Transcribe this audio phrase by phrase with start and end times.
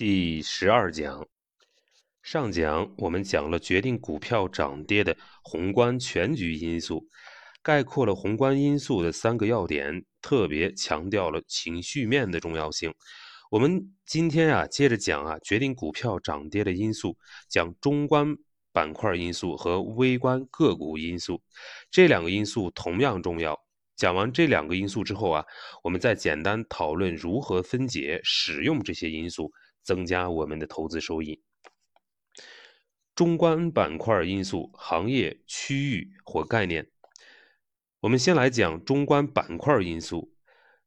[0.00, 1.28] 第十二讲，
[2.22, 7.06] 上讲我们讲了决定股票涨跌的宏观全局因素，
[7.62, 12.94] 概括了宏观因素的三个要点，特别强调了情绪面的重要性。
[13.50, 17.18] 我们今天啊，接着讲啊，决定股票涨跌的因素，
[17.50, 18.34] 讲中观
[18.72, 21.42] 板块因素和微观个股因素，
[21.90, 23.54] 这两个因素同样重要。
[23.96, 25.44] 讲完这两个因素之后啊，
[25.84, 29.52] 我们再简单讨论如何分解、使用这些因素。
[29.82, 31.42] 增加我们的投资收益。
[33.14, 36.90] 中观板块因素、行业、区域或概念。
[38.00, 40.32] 我们先来讲中观板块因素。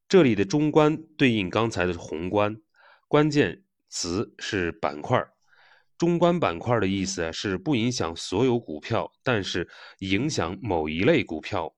[0.08, 2.62] 这里的中观对应刚才的宏观，
[3.08, 5.24] 关键词是板块。
[5.98, 11.76] 中观板块的意思是不影响所有股票，但是影响某一类股票。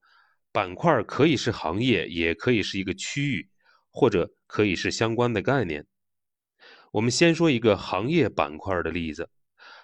[0.52, 3.50] 板块可以是行业，也可以是一个区域，
[3.92, 5.86] 或者可以是相关的概念。
[6.96, 9.30] 我们先说一个行业板块的例子。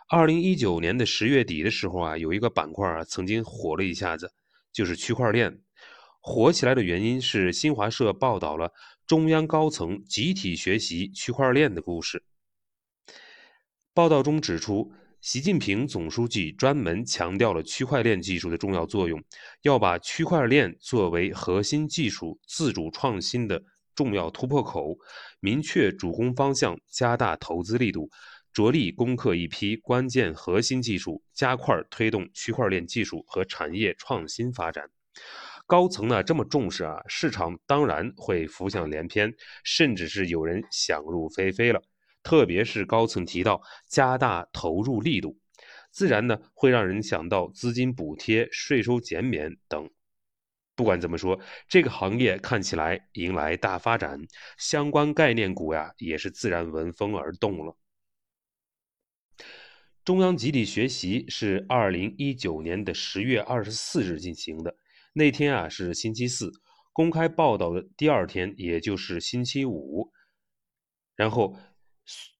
[0.07, 4.31] 二零一九年的十月底的时候啊，有一个板块啊曾经火了一下子，
[4.71, 5.59] 就是区块链。
[6.21, 8.71] 火起来的原因是新华社报道了
[9.05, 12.23] 中央高层集体学习区块链的故事。
[13.93, 19.21] 报道中指出，习近平总书记专门强调了区块链技术的重要作用，
[19.63, 23.61] 要把区块链作为核心技术自主创新的。
[23.95, 24.97] 重要突破口，
[25.39, 28.09] 明确主攻方向，加大投资力度，
[28.53, 34.89] 着力攻克一批关键核心技术，加快推动区块链技术和产业创新发展。
[35.67, 39.33] 高层呢这么重视啊，市场当然会浮想联翩，
[39.63, 41.81] 甚至是有人想入非非了。
[42.23, 45.37] 特别是高层提到加大投入力度，
[45.91, 49.89] 自然呢会让人想到资金补贴、税收减免等。
[50.75, 54.19] 不管怎么说，这个行业看起来迎来大发展，
[54.57, 57.77] 相关概念股呀也是自然闻风而动了。
[60.03, 64.75] 中央集体学习是二零一九年的十月二十四日进行的，
[65.13, 66.51] 那天啊是星期四，
[66.91, 70.11] 公开报道的第二天，也就是星期五。
[71.15, 71.55] 然后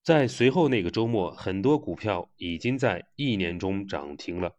[0.04, 4.58] 在随后那个周末，很多股票已经在一年中涨停了。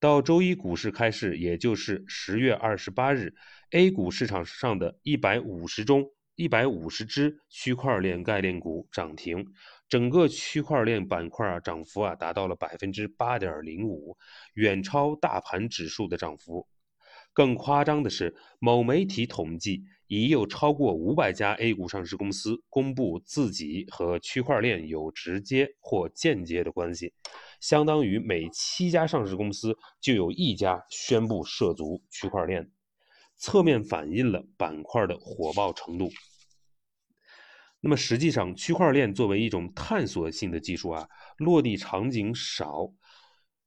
[0.00, 3.34] 到周一股市开市，也就是十月二十八日
[3.72, 6.06] ，A 股市场上的一百五十中
[6.36, 9.44] 一百五十只区块链概念股涨停，
[9.90, 14.16] 整个区块链板块啊涨幅啊达到了百分之八点零五，
[14.54, 16.66] 远超大盘指数的涨幅。
[17.34, 19.84] 更夸张的是，某媒体统计。
[20.10, 27.12] 已有超过五百家 A 股上市公司公布自己和区块链有直接或间接的关系，
[27.60, 32.70] 相当于每七家上市公司就有一家宣布涉足区块链，
[33.36, 36.10] 侧面反映了板块的火爆程度。
[37.82, 42.92] 那么实际上，区块链作为一种探索性的技术啊，落地场景少，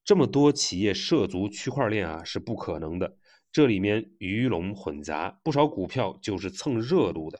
[0.03, 3.17] 这么多企业涉足区块链啊是不可能的。
[3.51, 7.39] 这里面鱼龙混杂，不少股票就是蹭热度的。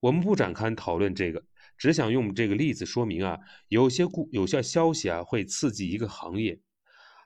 [0.00, 1.44] 我们不展开讨论这个，
[1.82, 6.60] 只想用这个例子说明啊，有些股有些消息啊会刺激一个行业，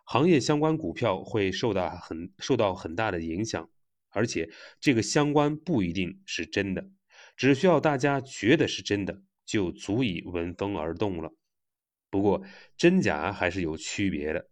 [0.06, 3.68] 行业相关股票会受到很受到很大的影响，
[4.08, 4.48] 而且
[4.80, 6.88] 这个相关不一定是真的，
[7.36, 11.30] 只需要大家觉得是真的，就足以闻风而动了。
[12.08, 12.42] 不过
[12.78, 14.48] 真假还是有区别的。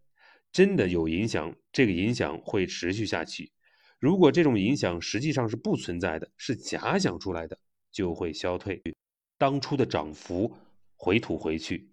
[0.53, 3.53] 真的有影响，这个影响会持续下去。
[3.99, 7.59] 如果这种影响实际上是不存在的，是假想出来的，
[7.91, 8.83] 就会消退，
[9.39, 10.53] 当初的涨幅
[10.97, 11.89] 回吐回去。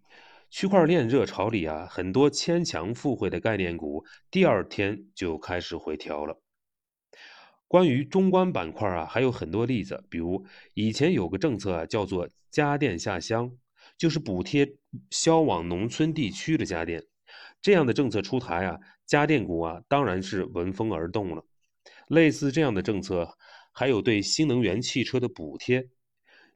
[0.50, 6.42] 区块链热潮里啊，很多牵强附会的概念股，第二天就开始回调了。
[7.68, 13.50] 关于中观板块啊，还有很多例子，比如以前有个政策啊，叫做家电下乡，
[13.98, 14.76] 就是补贴
[15.10, 17.02] 销往农村地区的家电。
[17.62, 21.46] 这样的政策出台啊，家电股啊当然是闻风而动了。
[22.10, 23.38] 类似这样的政策，
[23.72, 25.88] 还有对新能源汽车的补贴。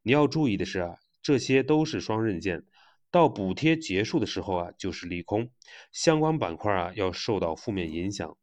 [0.05, 2.63] 你要注意的是啊，这些都是双刃剑，
[3.09, 5.49] 到补贴结束的时候啊，就是利空，
[5.91, 8.37] 相关板块啊要受到负面影响。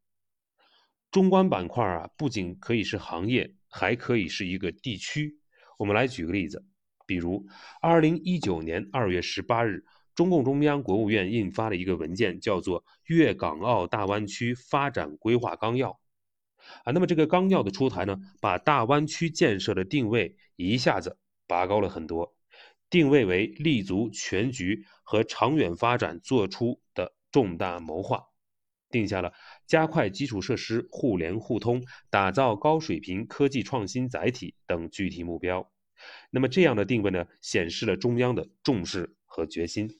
[1.09, 5.37] 中观板块啊，不仅可以是行业，还可以是一个地区。
[5.77, 6.65] 我们来举个例子，
[7.05, 7.45] 比如
[7.81, 9.85] 二零一九年二月十八日。
[10.15, 15.89] 中共中央、国务院印发了一个文件，叫做《粤港澳大湾区发展规划纲要》
[16.83, 16.91] 啊。
[16.91, 21.17] 那么这个纲要的出台呢，把大湾区建设的定位一下子
[21.53, 22.35] 拔高了很多，
[22.89, 28.23] 定位为立足全局和长远发展做出的重大谋划，
[28.89, 29.31] 定下了
[29.67, 35.71] 加快基础设施互联互通、打造高水平科技创新载体等具体目标。
[36.31, 39.99] 那么这样的定位呢，显示了中央的重视和决心。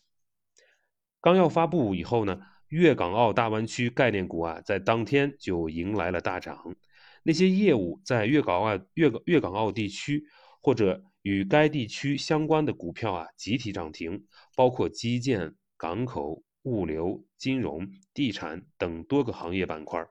[1.21, 6.75] 纲要发布以后呢，粤港澳大湾区概念股啊，在当天就迎来了大涨。
[7.21, 10.25] 那些业务在粤港澳粤粤港澳地区
[10.61, 14.25] 或者与该地区相关的股票啊，集体涨停，
[14.55, 20.05] 包括基建、港口、物流、金融、地产等多个行业板块。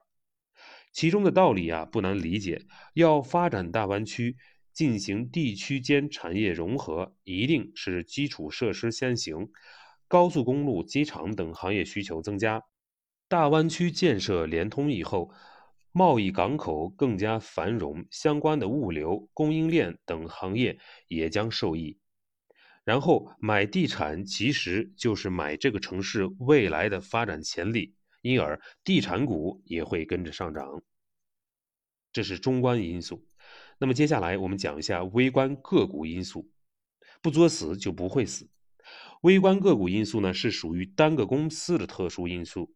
[0.91, 2.65] 其中的道理啊，不难理解。
[2.93, 4.37] 要发展大湾区，
[4.73, 9.49] 进行地区间产业融合，一定是基础设施先行。
[10.07, 12.61] 高速公路、机场等行业需求增加，
[13.27, 15.31] 大湾区建设连通以后，
[15.95, 21.99] 贸易港口更加繁荣，相关的物流、供应链等行业也将受益。
[22.83, 30.81] 然后买地产其实就是买这个城市未来的发展潜力，因而地产股也会跟着上涨。
[32.11, 33.25] 这是中观因素。
[33.77, 36.49] 那么接下来我们讲一下微观个股因素，
[37.21, 38.49] 不作死就不会死。
[39.21, 42.73] 微观个股因素呢，是属于单个公司的特殊因素。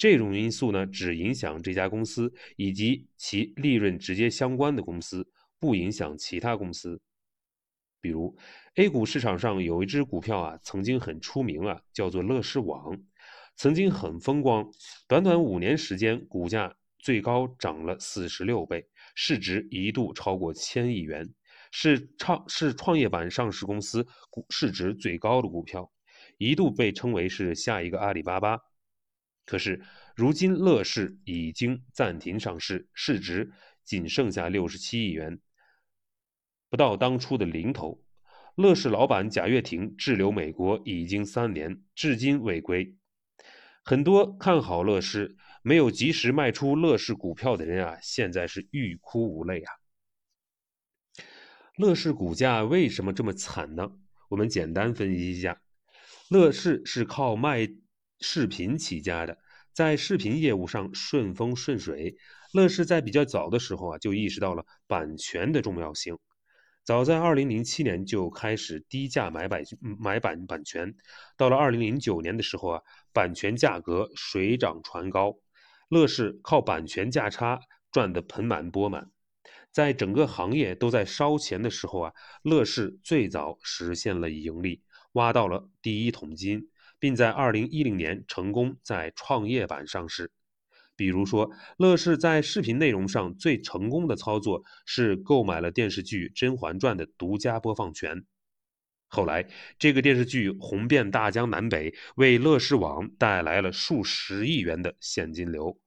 [0.00, 6.98] 这种因素呢，只影响这家公司以及其利润直接相关的公司，不影响其他公司。
[8.00, 8.34] 比如
[8.76, 12.98] ，A 股市场上有一只股票啊，曾经很出名啊，叫做乐视网，
[13.56, 14.66] 曾经很风光，
[15.06, 21.28] 短短五年时间，股价最高涨了四十六倍，市值一度超过千亿元。
[21.72, 25.92] 是创是创业板上市公司股市值最高的股票，
[26.38, 28.58] 一度被称为是下一个阿里巴巴。
[29.50, 29.82] 可是
[30.14, 33.50] 如今乐视已经暂停上市，市值
[33.84, 35.40] 仅剩下六十七亿元，
[36.68, 38.00] 不到当初的零头。
[38.54, 42.94] 乐视老板贾跃亭滞留美国已经三年，至今未归。
[43.82, 49.72] 很多看好乐视没有及时卖出乐视股票的人啊，现在是欲哭无泪啊。
[51.76, 53.90] 乐视股价为什么这么惨呢？
[54.28, 55.60] 我们简单分析一下，
[56.28, 57.68] 乐视是靠卖
[58.20, 59.38] 视频起家的，
[59.72, 62.16] 在视频业务上顺风顺水。
[62.52, 66.18] 乐视在比较早的时候啊，就意识到了版权的重要性，
[66.82, 69.62] 早在2007年就开始低价买版
[70.00, 70.92] 买版版权，
[71.36, 72.82] 到了2009年的时候啊，
[73.12, 75.36] 版权价格水涨船高，
[75.88, 77.60] 乐视靠版权价差
[77.92, 79.08] 赚得盆满钵满。
[79.70, 82.12] 在整个行业都在烧钱的时候啊，
[82.42, 84.82] 乐视最早实现了盈利，
[85.12, 86.68] 挖到了第一桶金，
[87.00, 90.30] 并在二零一零年成功在创业板上市。
[90.94, 98.22] 比如说，乐视在视频内容上最成功的操作是购买了电视剧《甄嬛传》的独家播放权。
[99.08, 99.48] 后来，
[99.78, 105.80] 这个电视剧红遍大江南北，为乐视网带来了数十亿元的现金流。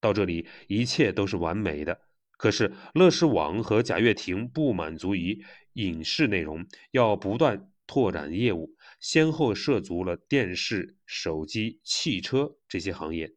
[0.00, 2.00] 到这里，一切都是完美的。
[2.36, 13.34] 可是，乐视网和贾跃亭不满足于影视内容，要不断拓展业务，先后涉足了电视、手机、汽车这些行业。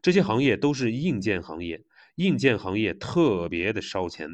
[0.00, 1.84] 这些行业都是硬件行业，
[2.14, 4.30] 硬件行业特别的烧钱。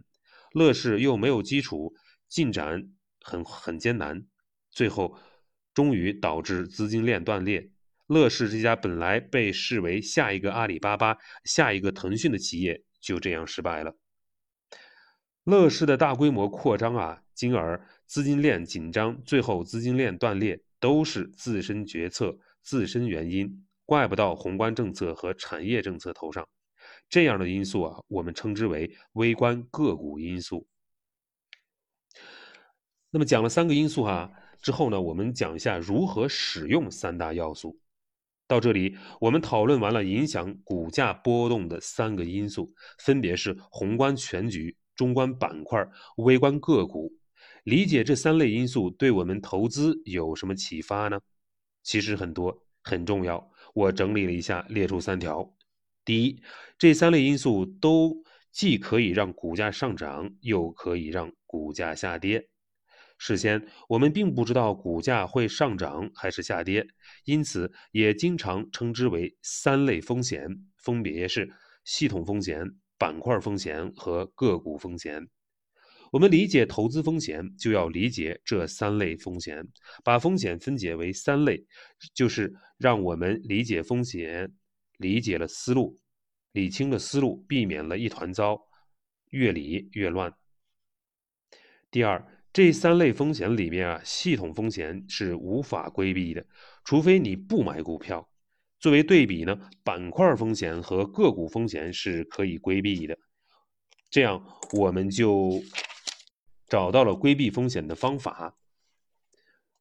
[0.52, 1.94] 乐视又没有基础，
[2.28, 4.24] 进展很很艰难，
[4.70, 5.18] 最后
[5.74, 7.70] 终于导致资金链断裂。
[8.06, 12.84] 乐视这家本来被视为下一个阿里巴巴、下一个腾讯的企业。
[13.00, 13.96] 就这样失败了。
[15.44, 26.48] 乐视的大规模扩张啊，进而资金链紧张，最后资金链断裂，都是自身决策、自身原因，怪不到宏观政策和产业政策头上。
[27.10, 30.66] 这样的因素啊，我们称之为微观个股因素。
[33.10, 37.78] 那么讲了三个因素哈之后呢，我们讲一下如何使用三大要素。
[38.46, 45.86] 到这里，我们讨论完了影响股价波动的三个因素，分别是宏观全局、中观板块、
[46.16, 47.12] 微观个股。
[47.68, 51.20] 理解这三类因素对我们投资有什么启发呢？
[51.82, 53.52] 其实很多，很重要。
[53.74, 55.54] 我整理了一下，列出三条。
[56.02, 56.42] 第一，
[56.78, 62.48] 这三类因素都既可以让股价上涨，又可以让股价下跌。
[63.18, 66.86] 事先我们并不知道股价会上涨还是下跌，
[67.24, 70.48] 因此也经常称之为三类风险，
[70.78, 71.52] 分别是
[71.84, 72.64] 系统风险、
[72.96, 75.28] 板块风险和个股风险。
[76.10, 79.66] 我们理解投资风险，就要理解这三类风险。
[80.04, 81.64] 把风险分解为三类，
[82.14, 84.52] 就是让我们理解风险，
[84.98, 85.96] 理解了思路，
[86.52, 88.60] 理清了思路，避免了一团糟，
[89.30, 90.32] 越理越乱。
[91.90, 92.34] 第二。
[92.50, 96.44] 这三类风险里面啊，系统风险是无法规避的，
[96.82, 98.26] 除非你不买股票。
[98.80, 103.16] 作为对比呢，板块风险和个股风险是可以规避的。
[104.10, 105.62] 这样我们就
[106.68, 108.56] 找到了规避风险的方法。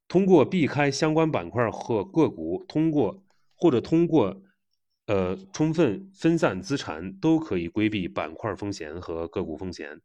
[0.08, 3.22] 通过避开相关板块和个股，通过
[3.54, 4.42] 或者通过
[5.06, 10.00] 呃充分分散资产，都可以规避板块风险和个股风险。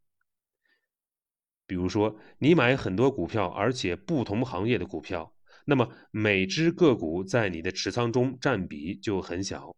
[1.65, 5.33] 比如说，你买很多股票，而且不同行业的股票，
[5.65, 9.73] 那么每只个股在你的持仓中占比就很小。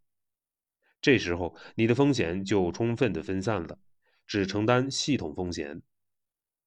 [1.00, 3.78] 这时候，你的风险就充分的分散了，
[4.26, 5.84] 只承担系统风险。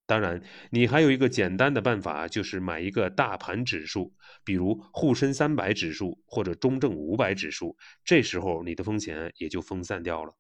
[0.09, 10.35] 当然，你还有一个简单的办法，就是买一个大盘指数，比如沪深三百指数或者中证五百指数，这时候你的风险也就分散掉了。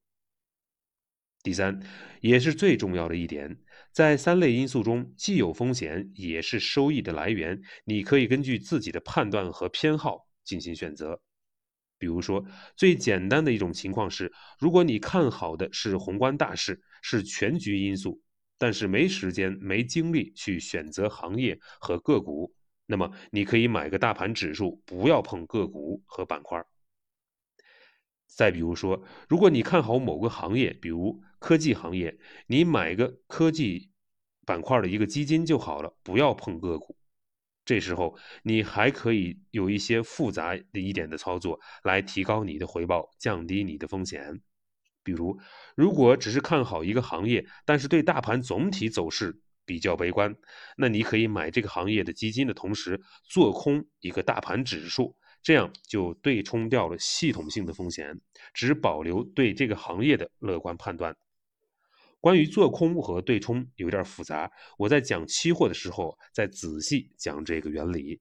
[1.42, 1.78] 第三，
[2.22, 3.58] 也是最重要的一点，
[3.92, 7.60] 在三类因素中，既有风险，也是收益的来源。
[7.84, 11.20] 你可以根据自己的判断和偏好进行选择。
[11.98, 12.42] 比如说，
[12.74, 18.22] 最简单的一种情况是，如果你看好的是宏观大势，是全局因素。
[18.58, 22.52] 但是没时间、没精力去选择行业和个股，
[22.86, 26.62] 那么你可以买个大盘指数，不要碰个股和板块。
[28.26, 33.90] 再比如说，如果你看好某个行业，比如科技行业，你买个科技
[34.44, 36.96] 板块的一个基金就好了，不要碰个股。
[37.64, 44.40] 这时候你还可以有一些复杂的一点的操作，来提高你的回报，降低你的风险。
[45.08, 45.38] 比如，
[45.74, 50.36] 如果只是看好一个行业，但是对大盘总体走势比较悲观，
[50.76, 58.20] 那你可以买这个行业的基金的同时做空一个大盘指数，这样就对冲掉了系统性的风险，
[58.52, 61.16] 只保留对这个行业的乐观判断。
[62.20, 68.20] 关于做空和对冲有点复杂，我在讲期货的时候再仔细讲这个原理。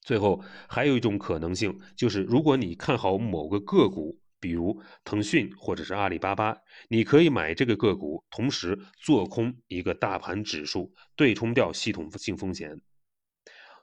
[0.00, 4.18] 最后还有一种可能性，就是如果你看好某个个股。
[4.42, 6.56] 比如腾讯或者是阿里巴巴，
[6.88, 12.76] 你可以买这个个股，同时做空一个大盘指数，对冲掉系统性风险。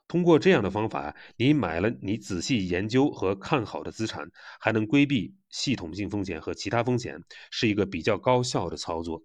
[0.06, 4.28] 通过这样的方法，你买了你仔细研究和看好的资产，
[4.60, 7.18] 还能规避系统性风险和其他风险，
[7.50, 9.22] 是一个比较高效的操作。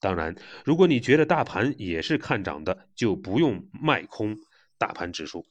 [0.00, 0.34] 当然，
[0.64, 4.36] 如果你觉得大盘也是看涨的，就不用卖空
[4.78, 5.44] 大盘指数。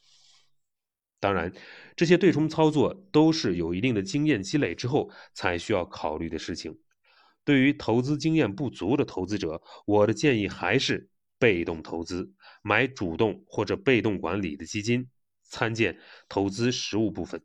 [1.22, 1.54] 当然，
[1.96, 6.78] 这些对冲操作都是有一定的经验积累之后才需要考虑的事情。
[7.46, 15.10] 对于投资经验不足的投资者，我的建议还是被动投资，买主动或者被动管理的基金。
[15.44, 17.42] 参见投资实务部分。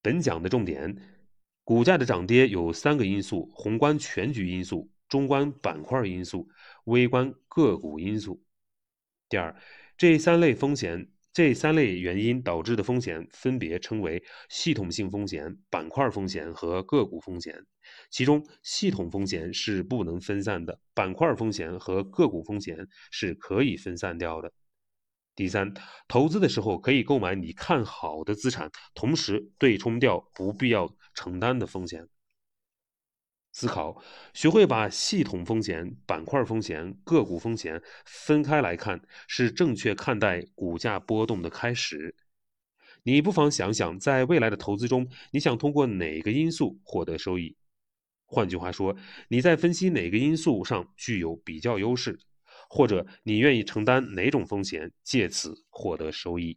[0.00, 0.96] 本讲的重点，
[1.64, 6.48] 股价的涨跌有三个因素：宏观全局因素、中观板块因素、
[6.84, 8.42] 微观个股因素。
[9.28, 9.54] 第二，
[9.98, 11.10] 这三类风险。
[11.32, 17.54] 这三类原因导致的风险分别称为系统性风险、板块风险和个股风险。
[18.10, 24.52] 其中，系统风险是不能分散的，板块风险和个股风险是可以分散掉的。
[25.36, 25.72] 第三，
[26.08, 32.08] 投资的时候可以购买你看好的资产，同时对冲掉不必要承担的风险。
[33.60, 34.02] 思考，
[34.32, 42.14] 学会把系统风险、板块风险、个股风险分开来看，是正确看待股价波动的开始。
[43.02, 47.54] 你不妨想想，在未来的投资中，你想通过哪个因素获得收益？
[48.24, 48.96] 换句话说，
[49.28, 52.18] 你在分析哪个因素上具有比较优势，
[52.70, 56.56] 或者你愿意承担哪种风险，借此获得收益？